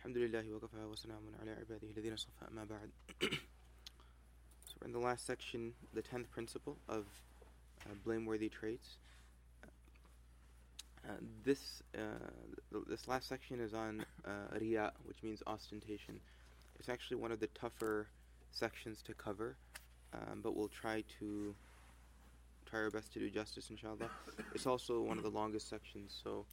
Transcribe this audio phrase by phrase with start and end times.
[0.00, 2.90] الحمد لله وكفى وسلام على عباده الذين صفى أما بعد
[4.66, 7.06] So we're in the last section, the tenth principle of
[7.84, 8.98] uh, blameworthy traits.
[11.04, 11.12] Uh,
[11.44, 16.20] this uh, this last section is on uh, riya, which means ostentation.
[16.78, 18.08] It's actually one of the tougher
[18.52, 19.56] sections to cover,
[20.12, 21.54] um, but we'll try to
[22.66, 24.10] try our best to do justice, inshallah.
[24.54, 26.44] It's also one of the longest sections, so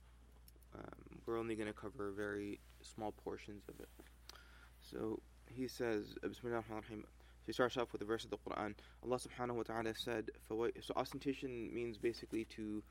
[0.76, 3.90] um, we're only going to cover very small portions of it.
[4.82, 6.96] So he says, Bismillah So
[7.46, 8.74] he starts off with a verse of the Quran.
[9.04, 12.84] Allah subhanahu wa ta'ala said, So ostentation means basically to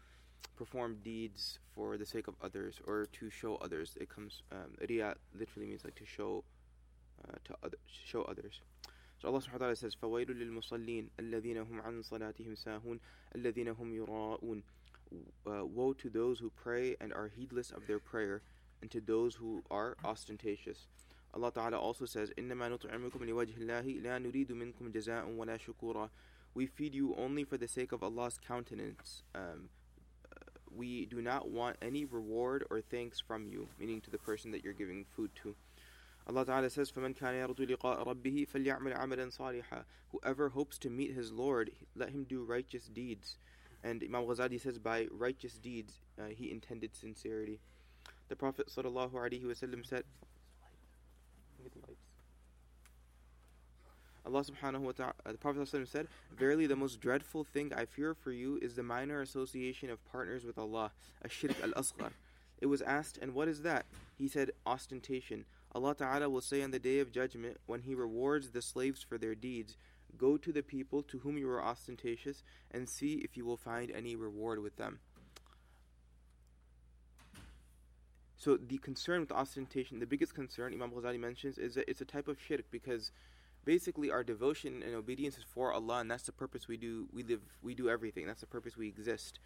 [0.57, 3.97] perform deeds for the sake of others or to show others.
[4.01, 6.45] It comes, um, riya literally means like to show,
[7.27, 8.61] uh, to other, show others.
[9.21, 12.99] So Allah subhanahu wa ta'ala says, فَوَيْلٌ لِلْمُصَلِّينَ الَّذِينَ هُمْ عَنْ صَلَاتِهِمْ سَاهُونَ
[13.37, 14.63] الَّذِينَ هُمْ يُرَاءُونَ
[15.47, 18.43] uh, Woe to those who pray and are heedless of their prayer,
[18.81, 20.87] and to those who are ostentatious.
[21.35, 26.11] Allah Ta'ala also says, إِنَّمَا نُطْعِمُكُمْ لِوَجْهِ اللَّهِ لَا نُرِيدُ مِنْكُمْ جَزَاءً وَلَا شُكُورًا
[26.55, 29.23] We feed you only for the sake of Allah's countenance.
[29.35, 29.71] Um,
[30.75, 34.65] we do not want any reward or thanks from you, meaning to the person that
[34.65, 35.55] you're giving food to.
[36.27, 41.15] Allah Ta'ala says, فَمَنْ كَانَ يَرْجُو لِقَاءَ رَبِّهِ فَلْيَعْمَلْ عَمَلًا صَالِحًا Whoever hopes to meet
[41.15, 43.39] his Lord, let him do righteous deeds.
[43.83, 47.59] And Imam Ghazali says, by righteous deeds, uh, he intended sincerity.
[48.30, 50.04] The Prophet ﷺ said,
[54.26, 58.14] Allah subhanahu wa ta'ala, the Prophet ﷺ said, Verily the most dreadful thing I fear
[58.14, 62.12] for you is the minor association of partners with Allah, a shirk al-asghar.
[62.60, 63.86] It was asked, and what is that?
[64.18, 65.46] He said, ostentation.
[65.74, 69.18] Allah Ta'ala will say on the day of judgment, when He rewards the slaves for
[69.18, 69.78] their deeds,
[70.18, 73.92] Go to the people to whom you were ostentatious, and see if you will find
[73.92, 75.00] any reward with them.
[78.38, 82.06] So the concern with ostentation, the biggest concern Imam Ghazali mentions, is that it's a
[82.06, 83.12] type of shirk because
[83.66, 87.08] basically our devotion and obedience is for Allah, and that's the purpose we do.
[87.12, 88.28] We live, we do everything.
[88.28, 89.40] That's the purpose we exist.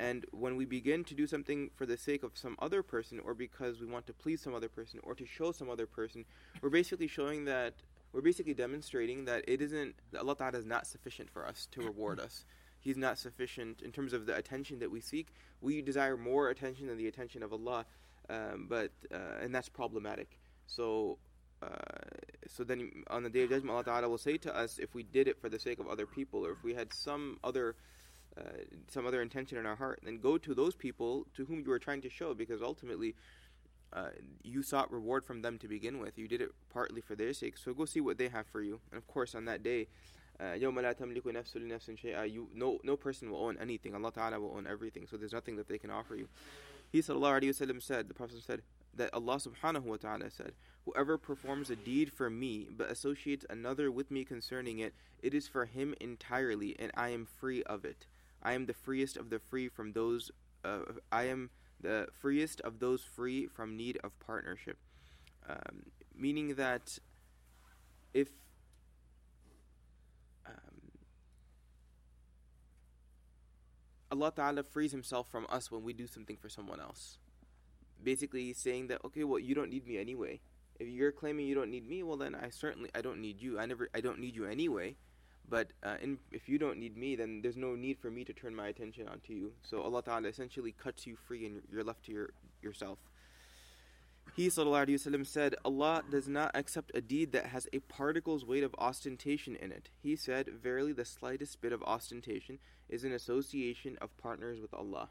[0.00, 3.34] And when we begin to do something for the sake of some other person, or
[3.34, 6.24] because we want to please some other person, or to show some other person,
[6.60, 7.74] we're basically showing that
[8.12, 11.80] we're basically demonstrating that it isn't that Allah Ta'ala is not sufficient for us to
[11.80, 12.44] reward us.
[12.80, 15.28] He's not sufficient in terms of the attention that we seek.
[15.60, 17.86] We desire more attention than the attention of Allah,
[18.30, 20.38] um, but uh, and that's problematic.
[20.66, 21.18] So.
[21.62, 21.68] Uh,
[22.48, 25.04] so then on the day of judgment Allah Ta'ala will say to us if we
[25.04, 27.76] did it for the sake of other people or if we had some other
[28.36, 28.40] uh,
[28.88, 31.78] some other intention in our heart, then go to those people to whom you are
[31.78, 33.14] trying to show, because ultimately,
[33.92, 34.08] uh,
[34.42, 36.16] you sought reward from them to begin with.
[36.16, 37.58] You did it partly for their sake.
[37.58, 38.80] So go see what they have for you.
[38.90, 39.88] And of course, on that day,
[40.40, 43.94] uh, you no no person will own anything.
[43.94, 45.06] Allah Taala will own everything.
[45.10, 46.28] So there's nothing that they can offer you.
[46.92, 48.62] He wasallam said, the Prophet said
[48.94, 50.52] that Allah subhanahu wa taala said,
[50.84, 54.92] Whoever performs a deed for me but associates another with me concerning it,
[55.22, 58.06] it is for him entirely, and I am free of it.
[58.42, 60.30] I am the freest of the free from those.
[60.64, 60.80] Uh,
[61.10, 64.76] I am the freest of those free from need of partnership.
[65.48, 66.98] Um, meaning that
[68.12, 68.28] if
[74.12, 77.16] Allah Ta'ala frees Himself from us when we do something for someone else.
[78.04, 80.40] Basically, he's saying that, okay, well, you don't need me anyway.
[80.78, 83.58] If you're claiming you don't need me, well, then I certainly I don't need you.
[83.58, 84.96] I never I don't need you anyway.
[85.48, 88.32] But uh, in, if you don't need me, then there's no need for me to
[88.34, 89.52] turn my attention onto you.
[89.62, 92.30] So Allah Ta'ala essentially cuts you free and you're left to your,
[92.62, 92.98] yourself.
[94.35, 98.75] He وسلم, said, Allah does not accept a deed that has a particle's weight of
[98.77, 99.89] ostentation in it.
[99.97, 105.09] He said, Verily, the slightest bit of ostentation is an association of partners with Allah.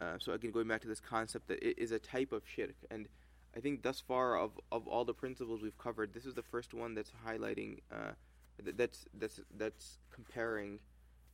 [0.00, 2.76] Uh, so, again, going back to this concept that it is a type of shirk.
[2.88, 3.08] And
[3.56, 6.72] I think thus far, of, of all the principles we've covered, this is the first
[6.72, 7.80] one that's highlighting.
[7.92, 8.12] Uh,
[8.76, 10.78] that's that's that's comparing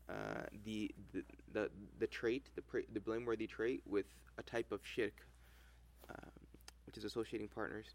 [0.08, 4.06] uh, the, the the the trait, the the blameworthy trait, with
[4.38, 5.26] a type of shirk,
[6.08, 6.30] um,
[6.95, 7.87] which is associating partners.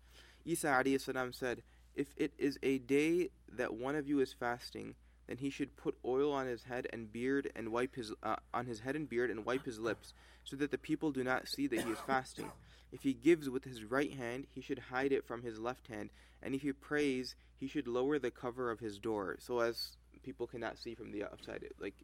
[0.45, 1.63] Isa alayhi said,
[1.95, 4.95] "If it is a day that one of you is fasting."
[5.27, 8.67] then he should put oil on his head and beard and wipe his uh, on
[8.67, 11.69] his head and beard and wipe his lips, so that the people do not see
[11.69, 12.51] that he is fasting.
[12.91, 16.11] If he gives with his right hand, he should hide it from his left hand,
[16.43, 20.49] and if he prays, he should lower the cover of his door, so as people
[20.49, 21.65] cannot see from the outside.
[21.79, 21.95] Like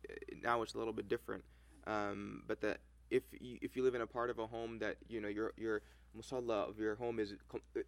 [0.40, 1.42] now, it's a little bit different,
[1.88, 2.78] um, but that
[3.10, 5.52] if you, if you live in a part of a home that you know your
[5.56, 5.82] your
[6.16, 7.34] musalla of your home is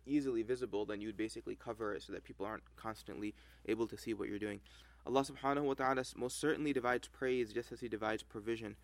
[0.06, 3.34] easily visible, then you'd basically cover it so that people aren't constantly
[3.66, 4.60] able to see what you're doing.
[5.06, 8.76] Allah subhanahu wa ta'ala most certainly divides praise just as He divides provision.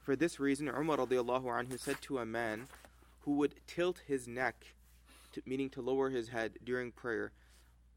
[0.00, 2.68] For this reason, Umar radiallahu anhu said to a man
[3.22, 4.74] who would tilt his neck
[5.32, 7.32] to, meaning to lower his head during prayer.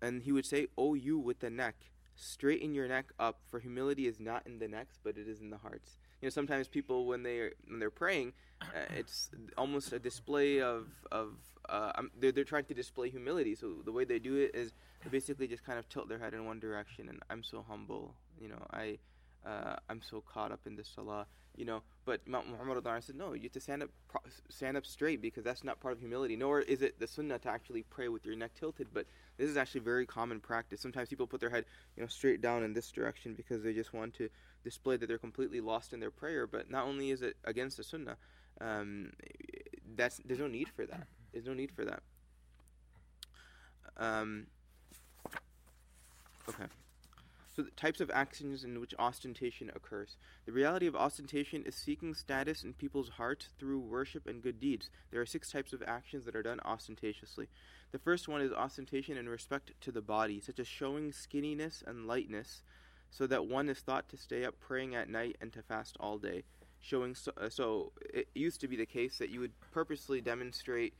[0.01, 1.75] And he would say, O you with the neck,
[2.15, 5.51] straighten your neck up, for humility is not in the necks, but it is in
[5.51, 5.99] the hearts.
[6.21, 10.87] You know, sometimes people when they when they're praying, uh, it's almost a display of
[11.11, 11.33] of
[11.69, 13.55] uh, um, they're they're trying to display humility.
[13.55, 14.73] So the way they do it is
[15.03, 18.15] they basically just kind of tilt their head in one direction, and I'm so humble.
[18.39, 18.97] You know, I
[19.45, 21.25] uh, I'm so caught up in this salah
[21.59, 21.81] you know.
[22.05, 23.89] But Muhammad said, no, you have to stand up,
[24.49, 26.35] stand up straight because that's not part of humility.
[26.35, 28.87] Nor is it the sunnah to actually pray with your neck tilted.
[28.91, 29.05] But
[29.37, 30.81] this is actually very common practice.
[30.81, 33.93] Sometimes people put their head, you know, straight down in this direction because they just
[33.93, 34.29] want to
[34.63, 36.47] display that they're completely lost in their prayer.
[36.47, 38.17] But not only is it against the sunnah,
[38.61, 39.11] um,
[39.95, 41.07] that's there's no need for that.
[41.31, 42.01] There's no need for that.
[43.97, 44.47] Um,
[46.47, 46.65] okay.
[47.55, 50.15] So, the types of actions in which ostentation occurs.
[50.45, 54.89] The reality of ostentation is seeking status in people's hearts through worship and good deeds.
[55.11, 57.49] There are six types of actions that are done ostentatiously.
[57.91, 62.07] The first one is ostentation in respect to the body, such as showing skinniness and
[62.07, 62.61] lightness,
[63.09, 66.17] so that one is thought to stay up praying at night and to fast all
[66.17, 66.43] day.
[66.81, 70.93] Showing so, uh, so it used to be the case that you would purposely demonstrate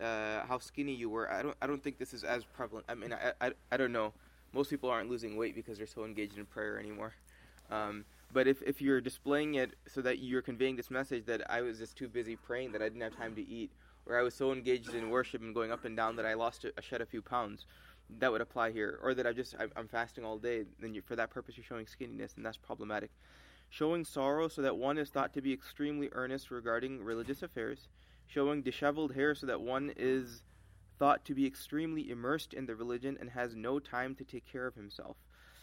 [0.00, 1.30] uh, how skinny you were.
[1.30, 2.86] I don't I don't think this is as prevalent.
[2.88, 4.12] I mean I I, I don't know
[4.54, 7.12] most people aren't losing weight because they're so engaged in prayer anymore.
[7.70, 11.60] Um, but if, if you're displaying it so that you're conveying this message that I
[11.60, 13.70] was just too busy praying that I didn't have time to eat,
[14.06, 16.64] or I was so engaged in worship and going up and down that I lost,
[16.64, 17.66] a, I shed a few pounds,
[18.18, 18.98] that would apply here.
[19.02, 21.64] Or that I just I'm, I'm fasting all day, then you, for that purpose you're
[21.64, 23.10] showing skinniness, and that's problematic.
[23.70, 27.88] Showing sorrow so that one is thought to be extremely earnest regarding religious affairs.
[28.26, 30.42] Showing disheveled hair so that one is
[30.98, 34.66] thought to be extremely immersed in the religion and has no time to take care
[34.66, 35.16] of himself.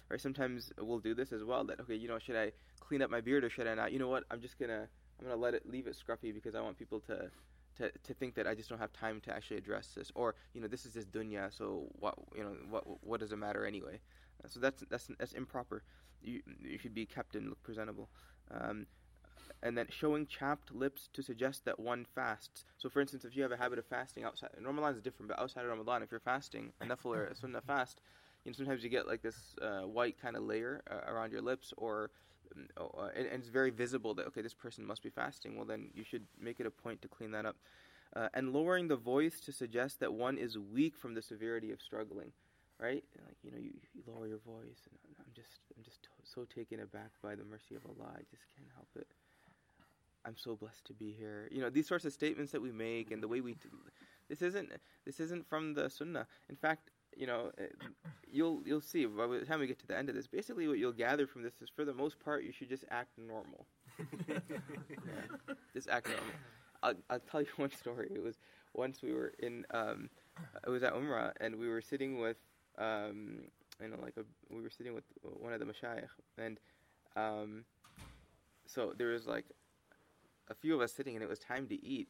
[0.09, 1.63] Or sometimes we'll do this as well.
[1.63, 3.94] That okay, you know, should I clean up my beard or should I not?
[3.94, 4.25] You know what?
[4.29, 4.87] I'm just gonna
[5.19, 7.31] I'm gonna let it leave it scruffy because I want people to
[7.77, 10.62] to, to think that I just don't have time to actually address this, or you
[10.62, 14.00] know, this is just dunya, so what you know, what what does it matter anyway?
[14.44, 15.83] Uh, so that's that's that's improper.
[16.21, 18.09] You you should be kept and look presentable.
[18.50, 18.88] Um,
[19.63, 22.65] and then showing chapped lips to suggest that one fasts.
[22.77, 25.39] So, for instance, if you have a habit of fasting outside, Ramadan is different, but
[25.39, 28.01] outside of Ramadan, if you're fasting a nafil or a sunnah fast,
[28.44, 31.41] you know, sometimes you get like this uh, white kind of layer uh, around your
[31.41, 32.09] lips, or
[32.77, 35.56] uh, and, and, it's very visible that okay, this person must be fasting.
[35.56, 37.57] Well, then you should make it a point to clean that up.
[38.13, 41.81] Uh, and lowering the voice to suggest that one is weak from the severity of
[41.81, 42.31] struggling,
[42.77, 43.03] right?
[43.25, 46.81] Like you know, you, you lower your voice, and I'm just I'm just so taken
[46.81, 48.12] aback by the mercy of Allah.
[48.13, 49.07] I just can't help it.
[50.25, 51.47] I'm so blessed to be here.
[51.51, 53.69] You know, these sorts of statements that we make and the way we do,
[54.30, 54.69] this isn't
[55.06, 56.27] this isn't from the sunnah.
[56.50, 57.65] In fact, you know, eh,
[58.31, 60.27] you'll you'll see by the time we get to the end of this.
[60.27, 63.17] Basically, what you'll gather from this is, for the most part, you should just act
[63.17, 63.65] normal.
[64.27, 64.39] yeah,
[65.73, 66.33] just act normal.
[66.83, 68.09] I'll, I'll tell you one story.
[68.13, 68.37] It was
[68.73, 70.09] once we were in, um,
[70.65, 72.37] it was at Umrah, and we were sitting with,
[72.77, 73.41] um,
[73.81, 74.23] you know, like a,
[74.53, 76.59] we were sitting with one of the mashayikh, and
[77.15, 77.65] um,
[78.65, 79.45] so there was like
[80.49, 82.07] a few of us sitting, and it was time to eat.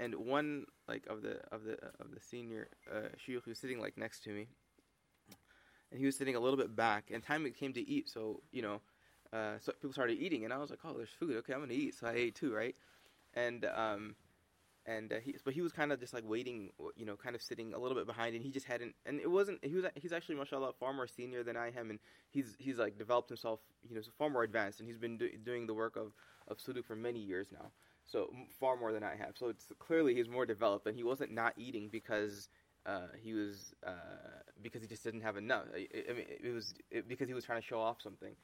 [0.00, 3.98] And one like of the of the of the senior uh, who was sitting like
[3.98, 4.46] next to me,
[5.90, 7.10] and he was sitting a little bit back.
[7.12, 8.80] And time it came to eat, so you know,
[9.32, 11.36] uh, so people started eating, and I was like, oh, there's food.
[11.38, 11.96] Okay, I'm gonna eat.
[11.96, 12.76] So I ate too, right?
[13.34, 14.14] And um,
[14.88, 17.42] and uh, he, but he was kind of just like waiting, you know, kind of
[17.42, 19.62] sitting a little bit behind, and he just hadn't, and it wasn't.
[19.62, 21.98] He was he's actually, mashallah, far more senior than I am, and
[22.30, 25.66] he's he's like developed himself, you know, far more advanced, and he's been do, doing
[25.66, 26.12] the work of
[26.48, 27.70] of suluk for many years now,
[28.10, 29.36] so far more than I have.
[29.36, 32.48] So it's clearly he's more developed, and he wasn't not eating because
[32.86, 33.92] uh, he was uh,
[34.62, 35.64] because he just didn't have enough.
[35.74, 38.34] I, I mean, it was it, because he was trying to show off something.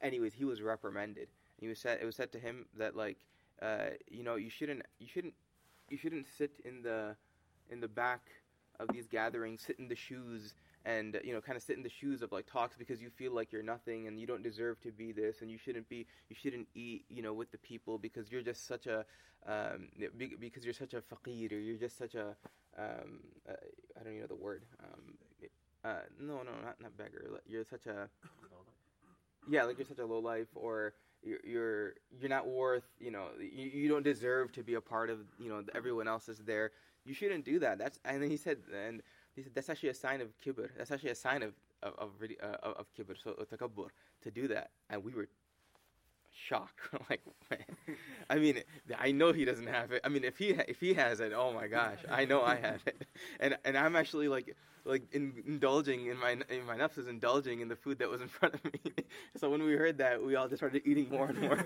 [0.00, 1.28] Anyways, he was reprimanded.
[1.60, 3.18] He was said it was said to him that like
[3.60, 5.34] uh, you know you shouldn't you shouldn't
[5.90, 7.16] you shouldn't sit in the
[7.70, 8.20] in the back
[8.80, 10.54] of these gatherings, sit in the shoes
[10.84, 13.32] and you know kind of sit in the shoes of like talks because you feel
[13.32, 16.36] like you're nothing and you don't deserve to be this and you shouldn't be you
[16.40, 19.04] shouldn't eat you know with the people because you're just such a
[19.46, 19.88] um,
[20.38, 22.36] because you're such a faqir or you're just such a
[22.78, 23.52] um, uh,
[23.98, 25.14] I don't even know the word um,
[25.84, 28.08] uh, no no not not beggar you're such a
[29.48, 33.26] yeah like you're such a low life or you're you're, you're not worth you know
[33.40, 36.70] you, you don't deserve to be a part of you know everyone else is there
[37.04, 39.02] you shouldn't do that that's and then he said and
[39.34, 41.52] he said that's actually a sign of kibr that's actually a sign of
[41.82, 42.10] of of,
[42.42, 43.88] uh, of kibr so takabbur
[44.22, 45.28] to do that and we were
[46.30, 47.96] shocked like man.
[48.30, 48.62] I mean
[48.98, 51.52] I know he doesn't have it I mean if he if he has it oh
[51.52, 53.06] my gosh I know I have it
[53.40, 54.54] and and I'm actually like
[54.88, 58.20] like in, indulging in my in my nafs is indulging in the food that was
[58.20, 58.80] in front of me.
[59.36, 61.62] so when we heard that, we all just started eating more and more.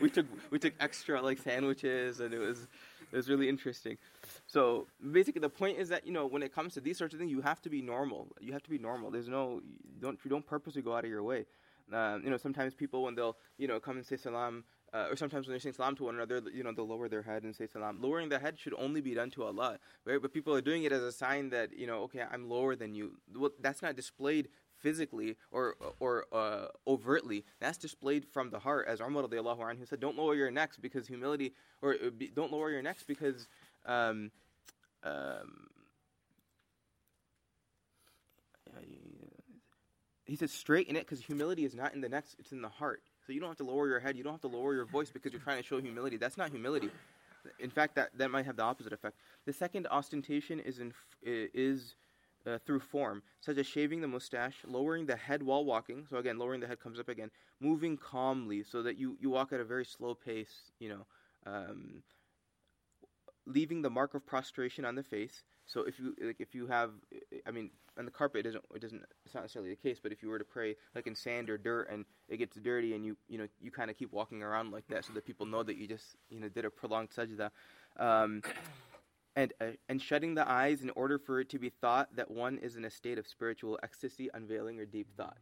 [0.00, 2.68] we took we took extra like sandwiches, and it was
[3.14, 3.96] it's really interesting.
[4.46, 7.20] So basically, the point is that you know when it comes to these sorts of
[7.20, 8.28] things, you have to be normal.
[8.40, 9.10] You have to be normal.
[9.10, 9.60] There's no
[9.94, 11.46] you don't you don't purposely go out of your way.
[11.92, 15.16] Um, you know, sometimes people when they'll you know come and say salam, uh, or
[15.16, 17.54] sometimes when they're saying salam to one another, you know, they'll lower their head and
[17.54, 18.00] say salam.
[18.00, 20.20] Lowering the head should only be done to Allah, right?
[20.20, 22.94] But people are doing it as a sign that you know, okay, I'm lower than
[22.94, 23.18] you.
[23.36, 24.48] Well, that's not displayed
[24.84, 27.44] physically or or uh, overtly.
[27.58, 31.08] That's displayed from the heart, as Umar radiallahu anhu said, "Don't lower your necks because
[31.08, 33.48] humility, or uh, be, don't lower your necks because."
[33.86, 34.30] Um,
[35.02, 35.68] um,
[40.26, 43.02] he said straighten it because humility is not in the necks it's in the heart
[43.26, 45.10] so you don't have to lower your head you don't have to lower your voice
[45.10, 46.90] because you're trying to show humility that's not humility
[47.58, 51.94] in fact that, that might have the opposite effect the second ostentation is in is
[52.46, 56.38] uh, through form such as shaving the mustache lowering the head while walking so again
[56.38, 59.64] lowering the head comes up again moving calmly so that you, you walk at a
[59.64, 61.06] very slow pace you know
[61.46, 62.02] um,
[63.46, 66.90] leaving the mark of prostration on the face so if you like, if you have,
[67.46, 69.98] I mean, on the carpet, it doesn't, it doesn't, it's not necessarily the case.
[70.02, 72.94] But if you were to pray like in sand or dirt, and it gets dirty,
[72.94, 75.46] and you, you know, you kind of keep walking around like that, so that people
[75.46, 77.50] know that you just, you know, did a prolonged sajda,
[77.98, 78.42] um,
[79.36, 82.58] and uh, and shutting the eyes in order for it to be thought that one
[82.58, 85.38] is in a state of spiritual ecstasy, unveiling, or deep thought.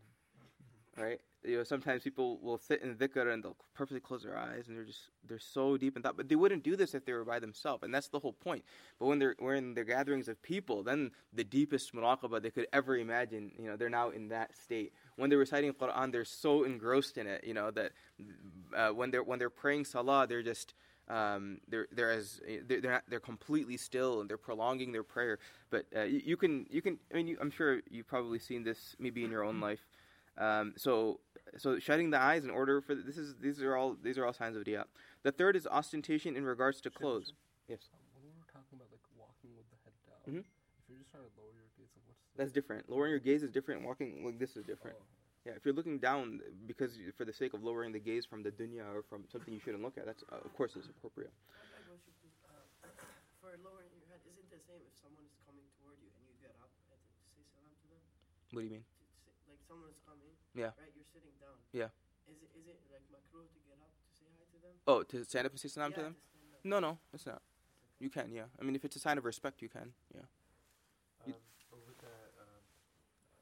[0.96, 1.20] Right?
[1.44, 4.76] you know, sometimes people will sit in dhikr and they'll purposely close their eyes and
[4.76, 6.16] they're just they're so deep in thought.
[6.16, 8.64] But they wouldn't do this if they were by themselves, and that's the whole point.
[8.98, 12.68] But when they're when in their gatherings of people, then the deepest muraqabah they could
[12.72, 14.92] ever imagine, you know, they're now in that state.
[15.16, 17.92] When they're reciting Quran, they're so engrossed in it, you know, that
[18.76, 20.74] uh, when they're when they're praying salah, they're just
[21.12, 25.38] um, they're they're as they're they're, not, they're completely still and they're prolonging their prayer.
[25.70, 28.64] But uh, you, you, can you can I mean you, I'm sure you've probably seen
[28.64, 29.86] this maybe in your own life.
[30.38, 31.20] Um, so
[31.58, 34.32] so shutting the eyes in order for this is these are all these are all
[34.32, 34.86] signs of riya.
[35.22, 37.34] The third is ostentation in regards to clothes.
[37.68, 37.90] Yes.
[38.14, 40.44] When we were talking about like walking with the head down, Mhm.
[40.78, 42.88] if you're just trying to lower your gaze, like what's That's different.
[42.88, 43.84] Lowering your gaze is different.
[43.84, 44.96] Walking like this is different.
[44.98, 45.04] Oh,
[45.44, 48.42] Yeah, if you're looking down because you- for the sake of lowering the gaze from
[48.44, 51.32] the dunya or from something you shouldn't look at, that's uh, of course is appropriate.
[51.50, 52.86] My question is, uh,
[53.42, 56.22] for lowering your head, is it the same if someone is coming toward you and
[56.30, 57.00] you get up and
[57.34, 57.98] say salam to them?
[58.54, 58.84] What do you mean?
[58.86, 60.78] Say, like someone is coming, Yeah.
[60.78, 60.94] right?
[60.94, 61.58] You're sitting down.
[61.74, 61.90] Yeah.
[62.30, 64.74] Is it is it like makruh to get up to say hi to them?
[64.86, 66.14] Oh, to stand up and say salam yeah, to them?
[66.22, 66.62] stand up.
[66.62, 67.42] No, no, it's not.
[67.98, 68.46] You can, yeah.
[68.58, 70.22] I mean, if it's a sign of respect, you can, yeah.
[71.26, 72.62] You- Um, but with the um,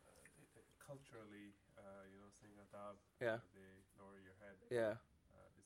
[0.08, 3.36] uh, it- it- culturally, uh, you know, saying adab, Yeah.
[3.54, 4.56] they lower your head.
[4.70, 4.94] Yeah.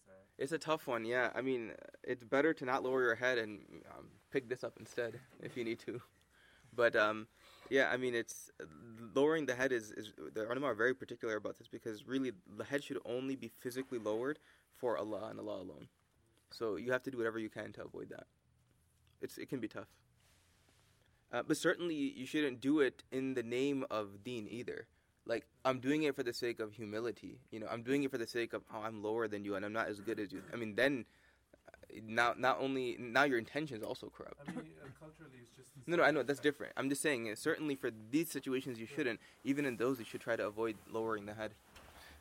[0.08, 1.30] Uh, It's a tough one, yeah.
[1.34, 3.60] I mean, it's better to not lower your head and
[3.96, 6.00] um, pick this up instead if you need to.
[6.74, 7.28] But um,
[7.70, 8.50] yeah, I mean, it's
[9.14, 12.64] lowering the head is, is the ulama are very particular about this because really the
[12.64, 14.38] head should only be physically lowered
[14.72, 15.88] for Allah and Allah alone.
[16.50, 18.26] So you have to do whatever you can to avoid that.
[19.20, 19.88] It's it can be tough.
[21.32, 24.86] Uh, but certainly you shouldn't do it in the name of deen either.
[25.26, 27.38] Like I'm doing it for the sake of humility.
[27.50, 29.64] You know, I'm doing it for the sake of oh, I'm lower than you and
[29.64, 30.42] I'm not as good as you.
[30.52, 31.06] I mean, then
[31.68, 34.40] uh, now not only now your intention is also corrupt.
[34.46, 35.70] I mean, uh, culturally, it's just.
[35.86, 36.72] No, no, I know that's different.
[36.76, 39.20] I'm just saying, uh, certainly for these situations, you shouldn't.
[39.44, 41.52] Even in those, you should try to avoid lowering the head.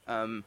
[0.08, 0.44] Um,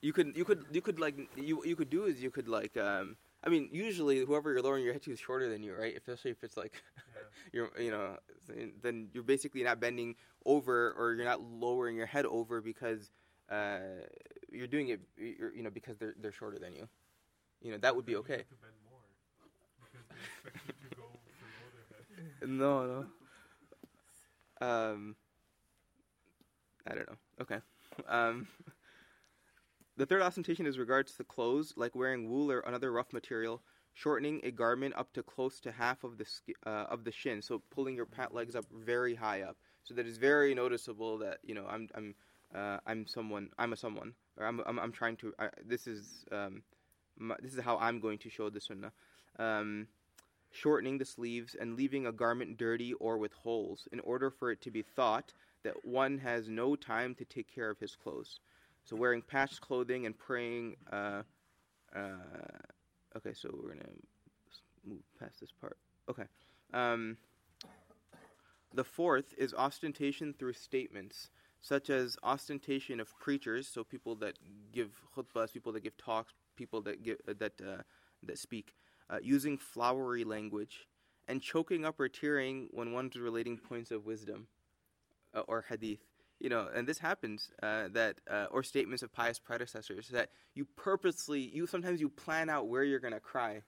[0.00, 2.76] you could, you could, you could like, you, you could do is you could like,
[2.76, 5.96] um, I mean, usually whoever you're lowering your head to is shorter than you, right?
[5.96, 6.82] Especially if it's like,
[7.14, 7.22] Yeah.
[7.52, 8.16] you're, you know,
[8.82, 13.10] then you're basically not bending over or you're not lowering your head over because
[13.50, 13.78] uh,
[14.50, 16.88] you're doing it, you're, you know, because they're they're shorter than you.
[17.62, 18.38] You know, that would be okay.
[18.38, 19.00] have to bend more
[19.92, 21.04] because they expect you to go
[21.40, 22.48] below their head.
[22.48, 23.06] No,
[24.60, 24.66] no.
[24.92, 25.16] Um,
[26.86, 27.16] I don't know.
[27.42, 27.58] Okay.
[28.08, 28.46] Um,
[29.96, 33.62] the third ostentation is regards to clothes, like wearing wool or another rough material,
[33.94, 36.26] shortening a garment up to close to half of the
[36.66, 40.06] uh, of the shin, so pulling your pant legs up very high up, so that
[40.06, 42.14] it's very noticeable that you know I'm I'm
[42.54, 46.24] uh, I'm someone I'm a someone or I'm I'm, I'm trying to I, this is
[46.30, 46.62] um
[47.18, 48.92] my, this is how I'm going to show the sunnah.
[49.38, 49.88] Um,
[50.50, 54.60] shortening the sleeves and leaving a garment dirty or with holes in order for it
[54.62, 55.32] to be thought
[55.64, 58.40] that one has no time to take care of his clothes.
[58.86, 60.76] So wearing patched clothing and praying.
[60.90, 61.22] Uh,
[61.94, 62.08] uh,
[63.16, 63.88] okay, so we're gonna
[64.84, 65.76] move past this part.
[66.08, 66.22] Okay.
[66.72, 67.16] Um,
[68.72, 74.38] the fourth is ostentation through statements, such as ostentation of preachers, so people that
[74.72, 77.82] give khutbahs, people that give talks, people that give uh, that uh,
[78.22, 78.72] that speak,
[79.10, 80.86] uh, using flowery language,
[81.26, 84.46] and choking up or tearing when one's relating points of wisdom
[85.34, 86.04] uh, or hadith.
[86.38, 90.66] You know, and this happens uh, that uh, or statements of pious predecessors that you
[90.76, 93.62] purposely you sometimes you plan out where you're gonna cry.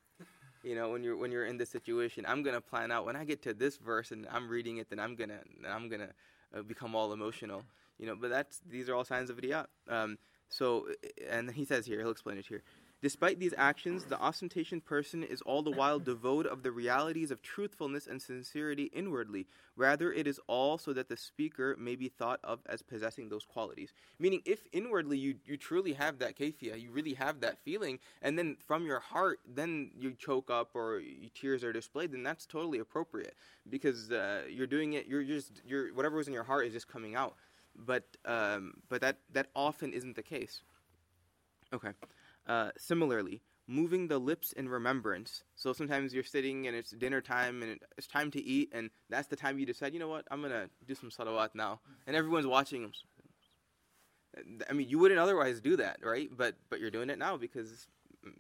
[0.65, 3.25] You know, when you're when you're in this situation, I'm gonna plan out when I
[3.25, 6.11] get to this verse and I'm reading it, then I'm gonna I'm gonna
[6.55, 7.63] uh, become all emotional.
[7.99, 9.67] You know, but that's these are all signs of riyah.
[9.89, 10.89] Um, so,
[11.29, 12.63] and he says here, he'll explain it here.
[13.01, 17.43] Despite these actions, the ostentatious person is all the while devoid of the realities of
[17.43, 19.47] truthfulness and sincerity inwardly.
[19.77, 23.45] Rather, it is all so that the speaker may be thought of as possessing those
[23.45, 23.93] qualities.
[24.19, 28.37] Meaning, if inwardly you, you truly have that kafia, you really have that feeling, and
[28.37, 31.01] then from your heart, then you choke up or
[31.35, 33.37] tears are displayed, then that's totally appropriate
[33.71, 35.07] because uh, you're doing it.
[35.07, 37.37] You're just you're whatever was in your heart is just coming out.
[37.77, 40.63] But um, but that that often isn't the case.
[41.73, 41.91] Okay.
[42.49, 45.45] Uh, similarly, moving the lips in remembrance.
[45.55, 49.29] So sometimes you're sitting and it's dinner time and it's time to eat, and that's
[49.29, 52.47] the time you decide, you know what, I'm gonna do some salawat now, and everyone's
[52.47, 52.91] watching.
[54.69, 56.31] I mean, you wouldn't otherwise do that, right?
[56.35, 57.87] But but you're doing it now because
[58.27, 58.33] mm,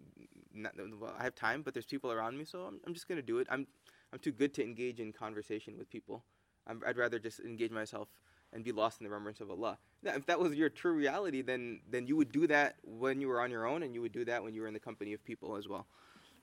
[0.55, 3.23] not, well, I have time, but there's people around me, so I'm, I'm just gonna
[3.23, 3.47] do it.
[3.51, 3.67] I'm
[4.13, 6.25] I'm too good to engage in conversation with people.
[6.67, 8.09] i would rather just engage myself
[8.53, 9.79] and be lost in the remembrance of Allah.
[10.05, 13.41] If that was your true reality, then then you would do that when you were
[13.41, 15.25] on your own, and you would do that when you were in the company of
[15.25, 15.87] people as well.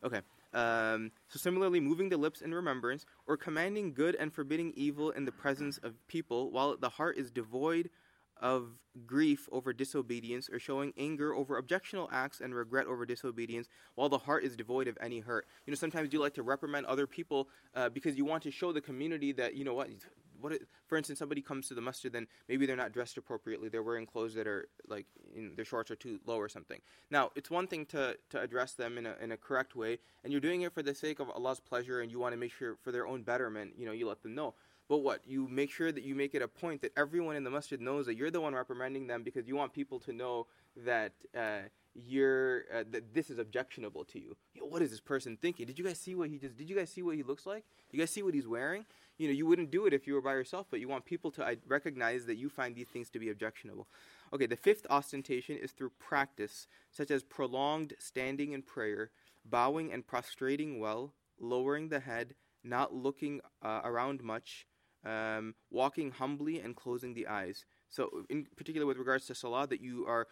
[0.03, 0.21] Okay.
[0.53, 5.25] Um, so similarly, moving the lips in remembrance, or commanding good and forbidding evil in
[5.25, 7.89] the presence of people, while the heart is devoid
[8.41, 8.67] of
[9.05, 14.17] grief over disobedience, or showing anger over objectionable acts and regret over disobedience, while the
[14.17, 15.47] heart is devoid of any hurt.
[15.65, 18.74] You know, sometimes you like to reprimand other people uh, because you want to show
[18.74, 19.89] the community that you know what
[20.39, 23.70] what it, for instance somebody comes to the masjid then maybe they're not dressed appropriately.
[23.70, 26.80] They're wearing clothes that are like in, their shorts are too low or something.
[27.10, 30.32] Now it's one thing to to address them in a, in a correct way and
[30.32, 32.75] you're doing it for the sake of Allah's pleasure and you want to make sure
[32.82, 34.54] for their own betterment you know you let them know
[34.88, 37.50] but what you make sure that you make it a point that everyone in the
[37.50, 40.48] masjid knows that you're the one reprimanding them because you want people to know
[40.86, 41.62] that uh,
[41.96, 44.36] you're uh, that this is objectionable to you.
[44.54, 45.65] Yo, what is this person thinking?
[45.65, 46.58] Did you guys see what he just?
[46.58, 47.63] Did you guys see what he looks like?
[47.92, 48.86] You guys see what he's wearing?
[49.18, 51.32] You know, you wouldn't do it if you were by yourself, but you want people
[51.32, 53.88] to recognize that you find these things to be objectionable.
[54.33, 59.12] Okay, the fifth ostentation is through practice, such as prolonged standing in prayer,
[59.46, 64.66] bowing and prostrating well, lowering the head, not looking uh, around much,
[65.05, 67.65] um, walking humbly, and closing the eyes.
[67.89, 70.27] So, in particular, with regards to salah, that you are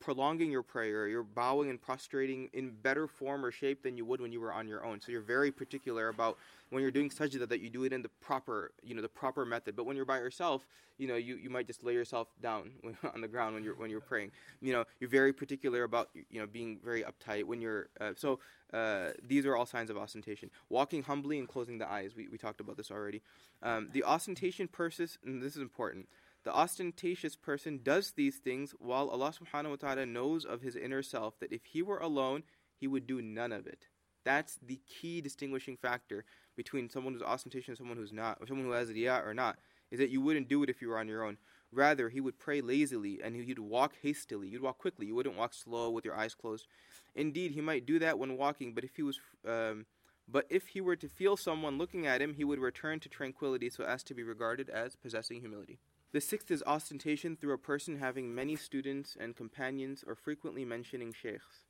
[0.00, 4.20] prolonging your prayer, you're bowing and prostrating in better form or shape than you would
[4.20, 5.00] when you were on your own.
[5.00, 6.38] So you're very particular about
[6.70, 9.44] when you're doing sajda that you do it in the proper, you know, the proper
[9.44, 9.76] method.
[9.76, 10.66] But when you're by yourself,
[10.98, 12.70] you know, you, you might just lay yourself down
[13.14, 14.30] on the ground when you're when you're praying.
[14.60, 17.88] You know, you're very particular about you know being very uptight when you're.
[18.00, 18.40] Uh, so
[18.72, 20.50] uh, these are all signs of ostentation.
[20.68, 22.12] Walking humbly and closing the eyes.
[22.16, 23.22] We we talked about this already.
[23.62, 26.08] Um, the ostentation persists, and this is important.
[26.44, 31.02] The ostentatious person does these things while Allah subhanahu wa ta'ala knows of his inner
[31.02, 32.42] self that if he were alone,
[32.78, 33.86] he would do none of it.
[34.24, 38.66] That's the key distinguishing factor between someone who's ostentatious and someone who's not, or someone
[38.66, 39.58] who has riyah or not,
[39.90, 41.38] is that you wouldn't do it if you were on your own.
[41.72, 44.48] Rather, he would pray lazily and he'd walk hastily.
[44.48, 45.06] You'd walk quickly.
[45.06, 46.66] You wouldn't walk slow with your eyes closed.
[47.14, 49.86] Indeed, he might do that when walking, but if he was, um,
[50.28, 53.70] but if he were to feel someone looking at him, he would return to tranquility
[53.70, 55.78] so as to be regarded as possessing humility.
[56.14, 61.12] The sixth is ostentation through a person having many students and companions or frequently mentioning
[61.12, 61.64] sheikhs.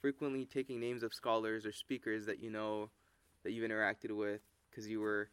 [0.00, 2.90] Frequently taking names of scholars or speakers that you know,
[3.44, 5.28] that you've interacted with, because you were,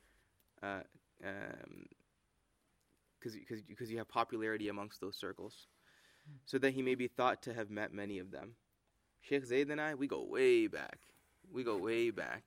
[0.62, 0.82] uh,
[1.26, 1.88] um,
[3.20, 5.66] because you have popularity amongst those circles,
[6.46, 8.52] so that he may be thought to have met many of them.
[9.22, 11.00] Sheikh Zayd and I, we go way back.
[11.52, 12.44] We go way back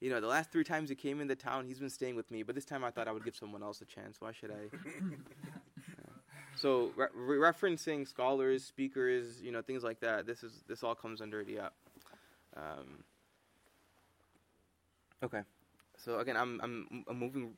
[0.00, 2.42] you know, the last three times he came into town, he's been staying with me.
[2.42, 4.20] But this time I thought I would give someone else a chance.
[4.20, 4.76] Why should I?
[6.60, 10.26] So re- referencing scholars, speakers, you know, things like that.
[10.26, 11.72] This is this all comes under the app.
[12.54, 13.04] Um,
[15.22, 15.40] okay,
[15.96, 17.52] so again, I'm I'm, I'm moving.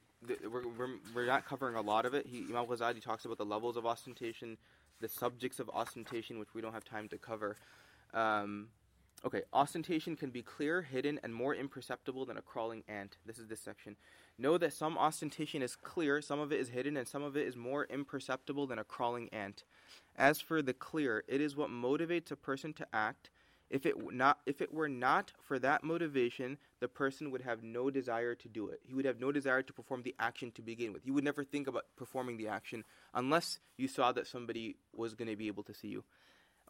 [0.45, 2.27] We're, we're, we're not covering a lot of it.
[2.27, 4.57] He, Imam Ghazali talks about the levels of ostentation,
[5.01, 7.57] the subjects of ostentation, which we don't have time to cover.
[8.15, 8.69] Um,
[9.25, 13.19] Okay, ostentation can be clear, hidden, and more imperceptible than a crawling ant.
[13.25, 13.95] This is this section.
[14.37, 17.47] Know that some ostentation is clear, some of it is hidden, and some of it
[17.47, 19.63] is more imperceptible than a crawling ant.
[20.17, 23.31] As for the clear, it is what motivates a person to act.
[23.71, 27.91] If it not if it were not for that motivation, the person would have no
[27.91, 28.81] desire to do it.
[28.85, 31.07] He would have no desire to perform the action to begin with.
[31.07, 35.31] You would never think about performing the action unless you saw that somebody was going
[35.31, 36.05] to be able to see you.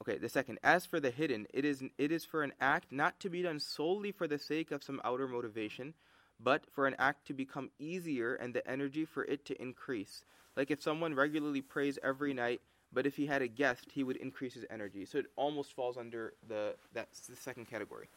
[0.01, 3.21] Okay, the second, as for the hidden, it is it is for an act not
[3.21, 5.95] to be done solely for the sake of some outer motivation,
[6.41, 10.25] but for an act to become easier and the energy for it to increase.
[10.57, 12.61] Like if someone regularly prays every night,
[12.93, 15.05] but if he had a guest, he would increase his energy.
[15.05, 18.09] So it almost falls under the that's the second category.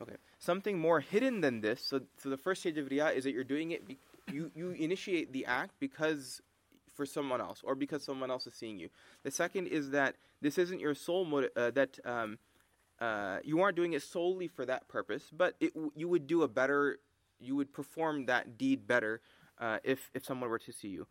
[0.00, 0.16] Okay.
[0.38, 1.80] Something more hidden than this.
[1.82, 3.86] So, so the first stage of riya is that you're doing it.
[3.86, 3.98] Be,
[4.30, 6.42] you you initiate the act because
[6.96, 8.88] for someone else or because someone else is seeing you.
[9.22, 11.50] The second is that this isn't your sole motive.
[11.56, 12.38] Uh, that um,
[13.00, 16.48] uh, you aren't doing it solely for that purpose, but it, you would do a
[16.48, 16.98] better.
[17.38, 19.20] You would perform that deed better
[19.58, 21.06] uh, if if someone were to see you.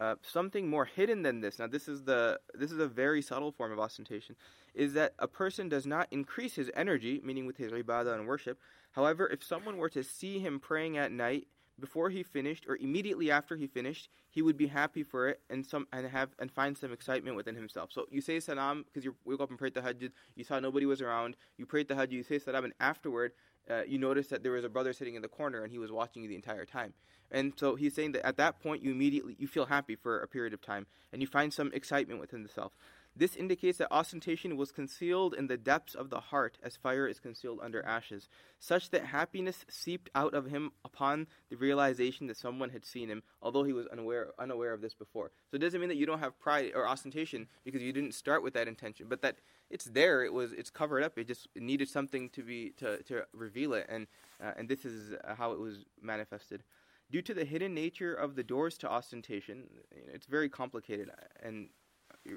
[0.00, 1.58] Uh, something more hidden than this.
[1.58, 4.36] Now, this is the this is a very subtle form of ostentation.
[4.74, 8.60] Is that a person does not increase his energy, meaning with his ibadah and worship.
[8.92, 11.48] However, if someone were to see him praying at night
[11.80, 15.64] before he finished or immediately after he finished, he would be happy for it and
[15.64, 17.90] some and have and find some excitement within himself.
[17.92, 20.10] So you say salam because you woke up and prayed the tahajjud.
[20.34, 21.36] You saw nobody was around.
[21.56, 22.12] You prayed the tahajjud.
[22.12, 23.32] You say salam, and afterward,
[23.70, 25.92] uh, you notice that there was a brother sitting in the corner and he was
[25.92, 26.94] watching you the entire time.
[27.30, 30.28] And so he's saying that at that point you immediately you feel happy for a
[30.28, 32.72] period of time and you find some excitement within the self.
[33.18, 37.18] This indicates that ostentation was concealed in the depths of the heart as fire is
[37.18, 38.28] concealed under ashes,
[38.60, 43.24] such that happiness seeped out of him upon the realization that someone had seen him,
[43.42, 45.32] although he was unaware unaware of this before.
[45.50, 48.44] So it doesn't mean that you don't have pride or ostentation because you didn't start
[48.44, 50.22] with that intention, but that it's there.
[50.22, 51.18] It was it's covered up.
[51.18, 54.06] It just it needed something to be to, to reveal it, and
[54.40, 56.62] uh, and this is how it was manifested.
[57.10, 61.10] Due to the hidden nature of the doors to ostentation, it's very complicated,
[61.42, 61.70] and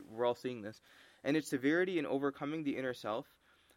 [0.10, 0.82] we're all seeing this,
[1.24, 3.28] and its severity in overcoming the inner self.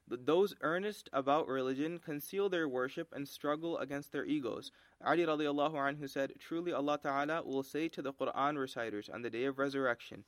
[0.07, 4.71] Those earnest about religion conceal their worship and struggle against their egos.
[5.03, 9.31] Ali radiallahu anhu said, Truly Allah Ta'ala will say to the Quran reciters on the
[9.31, 10.25] day of resurrection,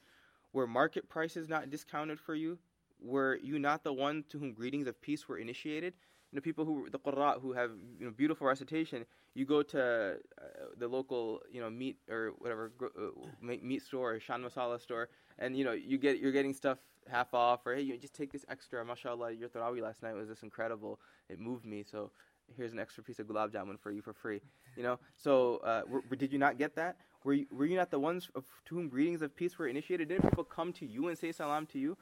[0.54, 2.58] Were market prices not discounted for you?
[3.00, 5.92] Were you not the one to whom greetings of peace were initiated?
[6.36, 9.06] Know, people who the Qurra who have you know beautiful recitation.
[9.34, 10.44] You go to uh,
[10.78, 13.08] the local you know meat or whatever uh,
[13.40, 16.76] meat store or shan masala store, and you know you get you're getting stuff
[17.08, 18.84] half off or hey you just take this extra.
[18.84, 21.00] Mashallah, your tarawih last night was this incredible.
[21.30, 22.10] It moved me so.
[22.54, 24.40] Here's an extra piece of gulab jamun for you for free.
[24.76, 25.82] You know, so uh,
[26.16, 26.98] did you not get that?
[27.24, 30.10] Were you, were you not the ones of, to whom greetings of peace were initiated?
[30.10, 31.96] Didn't people come to you and say salam to you?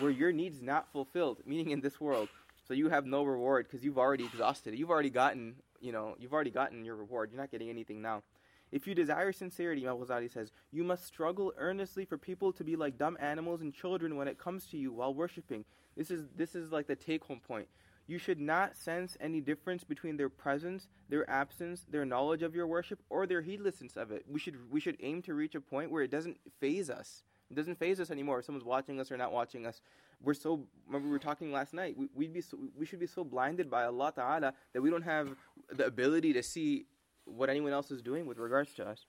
[0.00, 2.28] were your needs not fulfilled, meaning in this world.
[2.66, 4.78] So you have no reward because you've already exhausted it.
[4.78, 7.30] You've already gotten, you know, you've already gotten your reward.
[7.30, 8.22] You're not getting anything now.
[8.70, 12.74] If you desire sincerity, Imam Ghazali says, you must struggle earnestly for people to be
[12.74, 15.66] like dumb animals and children when it comes to you while worshiping.
[15.96, 17.68] This is this is like the take-home point.
[18.06, 22.66] You should not sense any difference between their presence, their absence, their knowledge of your
[22.66, 24.24] worship, or their heedlessness of it.
[24.26, 27.22] We should we should aim to reach a point where it doesn't faze us.
[27.52, 29.82] It doesn't faze us anymore if someone's watching us or not watching us.
[30.22, 30.66] We're so.
[30.86, 31.94] Remember, we were talking last night.
[31.98, 32.40] We, would be.
[32.40, 35.36] So, we should be so blinded by Allah Taala that we don't have
[35.70, 36.86] the ability to see
[37.26, 39.04] what anyone else is doing with regards to us.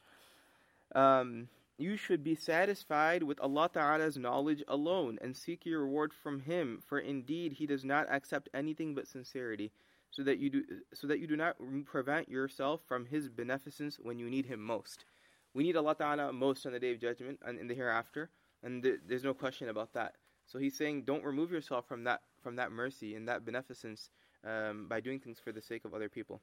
[0.93, 6.41] Um, you should be satisfied with Allah Ta'ala's knowledge alone and seek your reward from
[6.41, 9.71] Him, for indeed He does not accept anything but sincerity,
[10.11, 14.19] so that you do so that you do not prevent yourself from His beneficence when
[14.19, 15.05] you need Him most.
[15.53, 18.29] We need Allah Ta'ala most on the day of judgment and in the hereafter,
[18.63, 20.15] and th- there's no question about that.
[20.45, 24.09] So he's saying, don't remove yourself from that from that mercy and that beneficence
[24.45, 26.41] um, by doing things for the sake of other people.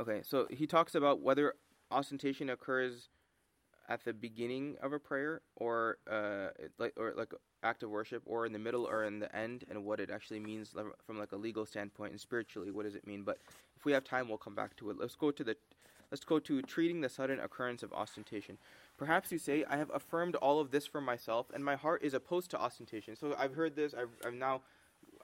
[0.00, 1.54] Okay, so he talks about whether
[1.90, 3.08] ostentation occurs
[3.88, 7.32] at the beginning of a prayer or uh, like or like
[7.62, 10.40] act of worship or in the middle or in the end and what it actually
[10.40, 10.74] means
[11.06, 13.38] from like a legal standpoint and spiritually what does it mean but
[13.76, 15.56] if we have time we'll come back to it let's go to the
[16.10, 18.58] Let's go to treating the sudden occurrence of ostentation.
[18.96, 22.14] Perhaps you say, I have affirmed all of this for myself, and my heart is
[22.14, 23.16] opposed to ostentation.
[23.16, 24.62] So I've heard this, I've, I've now,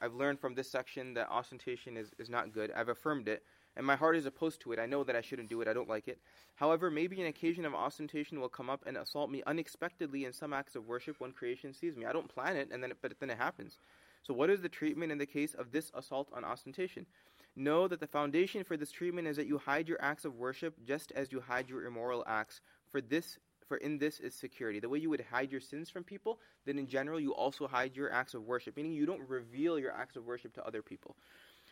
[0.01, 2.73] I've learned from this section that ostentation is, is not good.
[2.73, 3.45] I've affirmed it,
[3.77, 4.79] and my heart is opposed to it.
[4.79, 6.18] I know that I shouldn't do it, I don't like it.
[6.57, 10.53] However, maybe an occasion of ostentation will come up and assault me unexpectedly in some
[10.53, 12.05] acts of worship when creation sees me.
[12.05, 13.79] I don't plan it, and then it, but then it happens.
[14.23, 17.07] So, what is the treatment in the case of this assault on ostentation?
[17.55, 20.75] Know that the foundation for this treatment is that you hide your acts of worship
[20.85, 22.61] just as you hide your immoral acts.
[22.91, 23.38] For this
[23.73, 24.81] for in this is security.
[24.81, 27.97] The way you would hide your sins from people, then in general you also hide
[27.97, 31.17] your acts of worship, meaning you don't reveal your acts of worship to other people.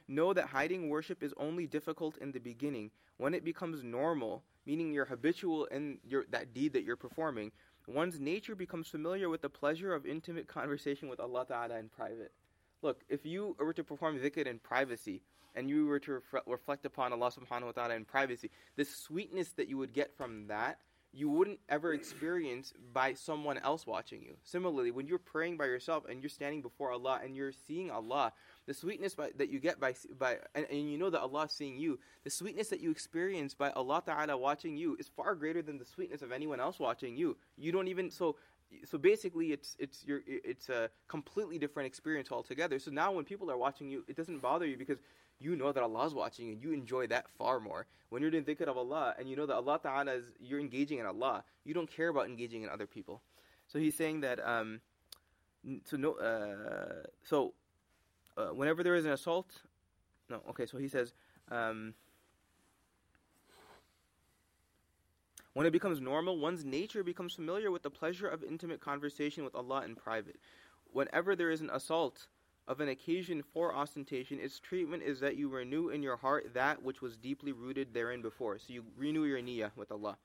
[0.08, 2.90] Know that hiding worship is only difficult in the beginning.
[3.18, 7.52] When it becomes normal, meaning you're habitual in your, that deed that you're performing,
[7.86, 12.32] one's nature becomes familiar with the pleasure of intimate conversation with Allah Ta'ala in private.
[12.82, 15.22] Look, if you were to perform dhikr in privacy,
[15.54, 19.68] and you were to reflect upon Allah subhanahu wa ta'ala in privacy, the sweetness that
[19.68, 20.78] you would get from that,
[21.12, 24.36] you wouldn't ever experience by someone else watching you.
[24.44, 28.32] Similarly, when you're praying by yourself and you're standing before Allah and you're seeing Allah,
[28.66, 31.52] the sweetness by, that you get by, by and, and you know that Allah is
[31.52, 35.62] seeing you, the sweetness that you experience by Allah Ta'ala watching you is far greater
[35.62, 37.36] than the sweetness of anyone else watching you.
[37.56, 38.36] You don't even, so
[38.84, 42.78] so basically it's it's your it's a completely different experience altogether.
[42.78, 44.98] So now when people are watching you, it doesn't bother you because
[45.38, 47.86] you know that Allah is watching and you enjoy that far more.
[48.10, 50.98] When you're doing dhikr of Allah and you know that Allah Ta'ala is you're engaging
[50.98, 53.22] in Allah, you don't care about engaging in other people.
[53.66, 54.80] So he's saying that um
[55.84, 57.54] so no uh so
[58.36, 59.62] uh, whenever there is an assault
[60.28, 61.12] no okay so he says
[61.50, 61.94] um
[65.52, 69.54] When it becomes normal, one's nature becomes familiar with the pleasure of intimate conversation with
[69.54, 70.36] Allah in private.
[70.92, 72.28] Whenever there is an assault
[72.68, 76.82] of an occasion for ostentation, its treatment is that you renew in your heart that
[76.82, 78.58] which was deeply rooted therein before.
[78.58, 80.18] So you renew your niyyah with Allah.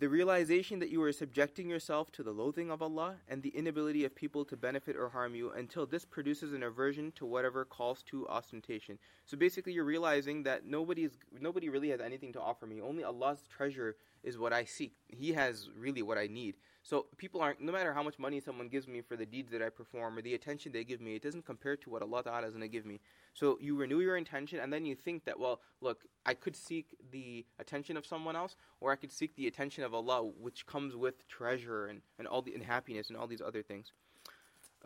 [0.00, 4.04] The realization that you are subjecting yourself to the loathing of Allah and the inability
[4.04, 8.02] of people to benefit or harm you until this produces an aversion to whatever calls
[8.10, 8.98] to ostentation.
[9.24, 12.80] So basically you're realizing that nobody is nobody really has anything to offer me.
[12.82, 14.92] Only Allah's treasure is what I seek.
[15.08, 16.56] He has really what I need.
[16.82, 19.62] So people aren't no matter how much money someone gives me for the deeds that
[19.62, 22.46] I perform or the attention they give me, it doesn't compare to what Allah Ta'ala
[22.46, 23.00] is going to give me.
[23.34, 26.96] So you renew your intention and then you think that well, look, I could seek
[27.12, 30.96] the attention of someone else or I could seek the attention of Allah which comes
[30.96, 33.92] with treasure and, and all the and happiness and all these other things.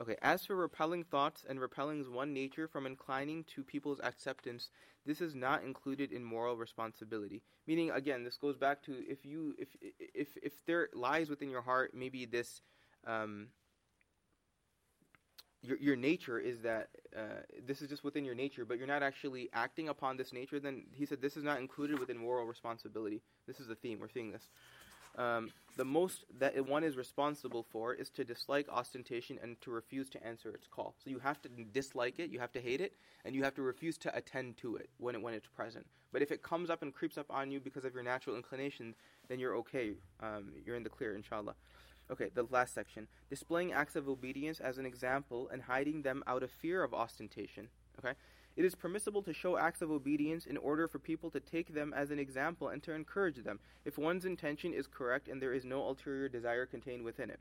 [0.00, 4.70] Okay, as for repelling thoughts and repelling one nature from inclining to people's acceptance,
[5.04, 7.42] this is not included in moral responsibility.
[7.66, 11.60] Meaning, again, this goes back to if you if if if there lies within your
[11.60, 12.62] heart maybe this
[13.06, 13.48] um,
[15.62, 19.02] your your nature is that uh, this is just within your nature, but you're not
[19.02, 20.58] actually acting upon this nature.
[20.58, 23.20] Then he said this is not included within moral responsibility.
[23.46, 23.98] This is the theme.
[24.00, 24.48] We're seeing this.
[25.16, 30.08] Um, the most that one is responsible for is to dislike ostentation and to refuse
[30.10, 30.94] to answer its call.
[31.02, 32.94] So you have to dislike it, you have to hate it,
[33.24, 35.86] and you have to refuse to attend to it when it, when it's present.
[36.12, 38.94] But if it comes up and creeps up on you because of your natural inclination,
[39.28, 39.94] then you're okay.
[40.20, 41.54] Um, you're in the clear, inshallah.
[42.10, 43.06] Okay, the last section.
[43.28, 47.68] Displaying acts of obedience as an example and hiding them out of fear of ostentation.
[47.98, 48.14] Okay?
[48.56, 51.94] It is permissible to show acts of obedience in order for people to take them
[51.96, 55.64] as an example and to encourage them, if one's intention is correct and there is
[55.64, 57.40] no ulterior desire contained within it.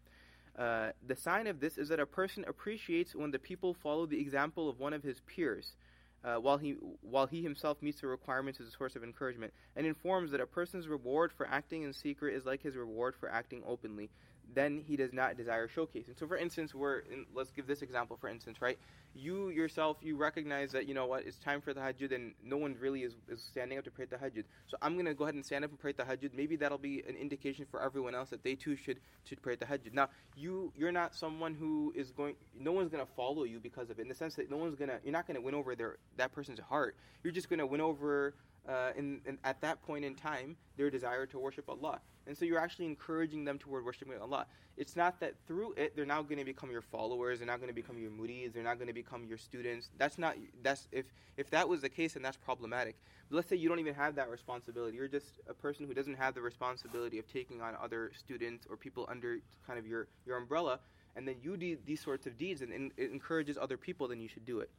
[0.57, 4.19] Uh, the sign of this is that a person appreciates when the people follow the
[4.19, 5.73] example of one of his peers.
[6.21, 9.87] Uh, while he while he himself meets the requirements as a source of encouragement, and
[9.87, 13.63] informs that a person's reward for acting in secret is like his reward for acting
[13.65, 14.09] openly
[14.53, 16.17] then he does not desire showcasing.
[16.17, 18.17] So, for instance, we're in, let's give this example.
[18.19, 18.77] For instance, right?
[19.15, 22.57] You yourself, you recognize that you know what it's time for the Tahajjud, and no
[22.57, 24.43] one really is, is standing up to pray the Tahajjud.
[24.67, 26.33] So, I'm gonna go ahead and stand up and pray the Tahajjud.
[26.33, 29.65] Maybe that'll be an indication for everyone else that they too should should pray the
[29.65, 29.93] Tahajjud.
[29.93, 32.35] Now, you you're not someone who is going.
[32.59, 34.03] No one's gonna follow you because of it.
[34.03, 34.99] In the sense that no one's gonna.
[35.03, 36.95] You're not gonna win over their that person's heart.
[37.23, 38.35] You're just gonna win over
[38.69, 41.99] uh, in, in, at that point in time their desire to worship Allah.
[42.27, 44.45] And so you're actually encouraging them toward worshiping Allah.
[44.77, 47.69] It's not that through it they're now going to become your followers, they're not going
[47.69, 49.89] to become your murids, they're not going to become your students.
[49.97, 51.05] That's not that's if
[51.37, 52.95] if that was the case then that's problematic.
[53.29, 54.97] But let's say you don't even have that responsibility.
[54.97, 58.77] You're just a person who doesn't have the responsibility of taking on other students or
[58.77, 60.79] people under kind of your your umbrella
[61.15, 64.19] and then you do these sorts of deeds and, and it encourages other people then
[64.19, 64.69] you should do it.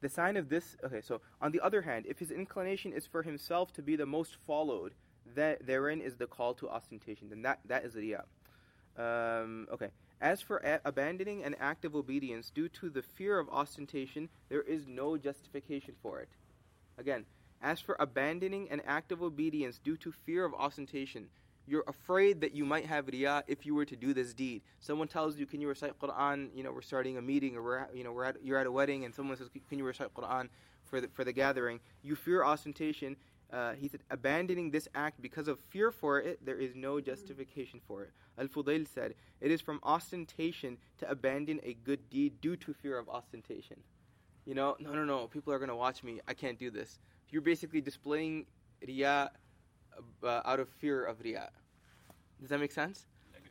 [0.00, 3.22] The sign of this, okay, so on the other hand, if his inclination is for
[3.22, 4.94] himself to be the most followed,
[5.34, 7.28] that therein is the call to ostentation.
[7.28, 8.24] Then that, that is riyah.
[8.96, 9.88] Um, okay.
[10.20, 14.62] As for a- abandoning an act of obedience due to the fear of ostentation, there
[14.62, 16.28] is no justification for it.
[16.98, 17.24] Again,
[17.62, 21.28] as for abandoning an act of obedience due to fear of ostentation,
[21.70, 24.62] you're afraid that you might have riyah if you were to do this deed.
[24.80, 27.86] Someone tells you, "Can you recite Quran?" You know, we're starting a meeting, or we're
[27.94, 30.48] you know we're at, you're at a wedding, and someone says, "Can you recite Quran
[30.82, 33.16] for the for the gathering?" You fear ostentation.
[33.52, 37.80] Uh, he said, abandoning this act because of fear for it, there is no justification
[37.84, 38.12] for it.
[38.38, 42.96] Al Fudail said, it is from ostentation to abandon a good deed due to fear
[42.96, 43.76] of ostentation.
[44.46, 46.20] You know, no, no, no, people are going to watch me.
[46.28, 47.00] I can't do this.
[47.30, 48.46] You're basically displaying
[48.86, 49.30] riyah
[50.22, 51.48] uh, out of fear of riyah.
[52.40, 53.06] Does that make sense?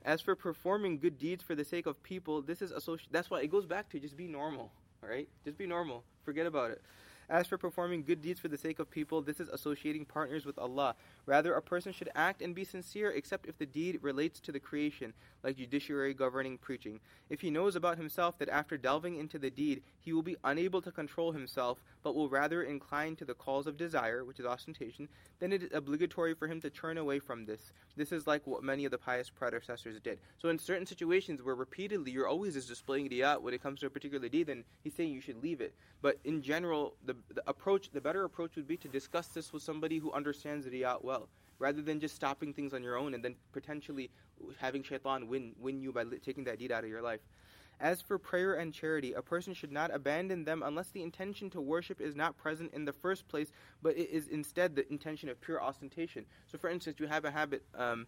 [0.06, 3.12] As for performing good deeds for the sake of people, this is associated.
[3.12, 4.72] That's why it goes back to just be normal.
[5.04, 6.04] All right, just be normal.
[6.24, 6.82] Forget about it.
[7.30, 10.58] As for performing good deeds for the sake of people, this is associating partners with
[10.58, 10.96] Allah.
[11.28, 14.60] Rather, a person should act and be sincere except if the deed relates to the
[14.60, 15.14] creation,
[15.44, 17.00] like judiciary, governing, preaching.
[17.30, 20.82] If he knows about himself that after delving into the deed, he will be unable
[20.82, 25.08] to control himself, but will rather incline to the calls of desire, which is ostentation,
[25.40, 27.74] then it is obligatory for him to turn away from this.
[27.96, 30.20] This is like what many of the pious predecessors did.
[30.40, 33.86] So, in certain situations where repeatedly you're always just displaying riyat when it comes to
[33.86, 35.76] a particular deed, then he's saying you should leave it.
[36.02, 39.64] But in general, the, the approach, the better approach would be to discuss this with
[39.64, 41.30] somebody who understands riyat well.
[41.60, 44.10] rather than just stopping things on your own and then potentially
[44.58, 47.20] having shaitan win, win you by taking that deed out of your life.
[47.82, 51.62] As for prayer and charity, a person should not abandon them unless the intention to
[51.62, 53.52] worship is not present in the first place,
[53.82, 56.26] but it is instead the intention of pure ostentation.
[56.48, 57.64] So, for instance, you have a habit.
[57.78, 58.06] Um,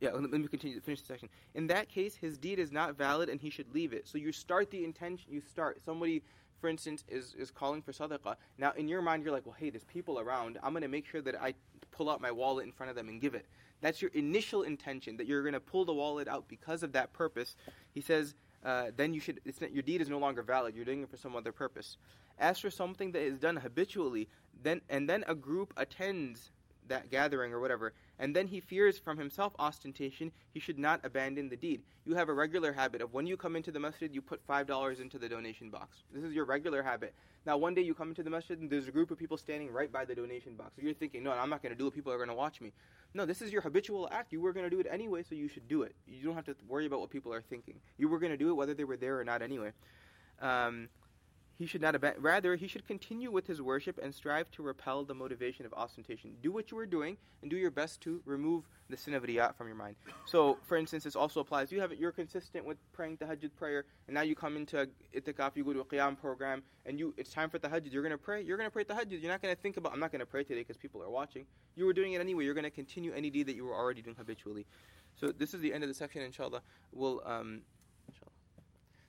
[0.00, 0.76] yeah, let me continue.
[0.76, 1.28] To finish the section.
[1.54, 4.06] In that case, his deed is not valid, and he should leave it.
[4.06, 5.32] So you start the intention.
[5.32, 6.22] You start somebody,
[6.60, 8.36] for instance, is is calling for sadaqah.
[8.58, 10.58] Now, in your mind, you're like, well, hey, there's people around.
[10.62, 11.54] I'm going to make sure that I
[11.90, 13.46] pull out my wallet in front of them and give it.
[13.80, 17.12] That's your initial intention that you're going to pull the wallet out because of that
[17.12, 17.54] purpose.
[17.94, 19.40] He says, uh, then you should.
[19.60, 20.74] Not, your deed is no longer valid.
[20.74, 21.96] You're doing it for some other purpose.
[22.38, 24.28] As for something that is done habitually,
[24.62, 26.50] then and then a group attends
[26.88, 31.48] that gathering or whatever, and then he fears from himself ostentation, he should not abandon
[31.48, 31.82] the deed.
[32.04, 35.00] You have a regular habit of when you come into the masjid, you put $5
[35.00, 35.98] into the donation box.
[36.12, 37.14] This is your regular habit.
[37.46, 39.70] Now, one day you come into the masjid and there's a group of people standing
[39.70, 40.76] right by the donation box.
[40.76, 41.94] So you're thinking, no, I'm not going to do it.
[41.94, 42.72] People are going to watch me.
[43.14, 44.32] No, this is your habitual act.
[44.32, 45.94] You were going to do it anyway, so you should do it.
[46.06, 47.76] You don't have to worry about what people are thinking.
[47.96, 49.72] You were going to do it whether they were there or not anyway.
[50.40, 50.88] Um,
[51.58, 52.22] he should not abandon.
[52.22, 56.30] Rather, he should continue with his worship and strive to repel the motivation of ostentation.
[56.40, 59.52] Do what you are doing and do your best to remove the sin of riya
[59.58, 59.96] from your mind.
[60.24, 61.72] So, for instance, this also applies.
[61.72, 61.92] You have.
[61.92, 65.56] You're consistent with praying tahajjud prayer, and now you come into itikaf.
[65.56, 67.92] You go to a qiyam program, and you it's time for tahajjud.
[67.92, 68.40] You're going to pray.
[68.42, 69.20] You're going to pray tahajjud.
[69.20, 69.92] You're not going to think about.
[69.92, 71.44] I'm not going to pray today because people are watching.
[71.74, 72.44] You were doing it anyway.
[72.44, 74.64] You're going to continue any deed that you were already doing habitually.
[75.16, 76.22] So this is the end of the section.
[76.22, 77.20] Inshallah, we'll.
[77.26, 77.62] Um,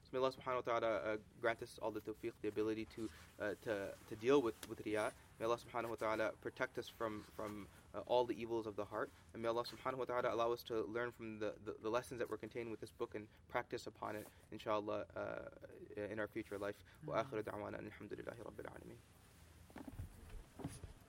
[0.09, 3.09] so may Allah subhanahu wa ta'ala uh, grant us all the tawfiq, the ability to,
[3.39, 5.11] uh, to, to deal with, with riya.
[5.39, 8.85] May Allah subhanahu wa ta'ala protect us from, from uh, all the evils of the
[8.85, 9.11] heart.
[9.33, 12.19] And may Allah subhanahu wa ta'ala allow us to learn from the, the, the, lessons
[12.19, 16.57] that were contained with this book and practice upon it, inshallah, uh, in our future
[16.57, 16.75] life.
[17.05, 19.18] Wa akhiru rabbil.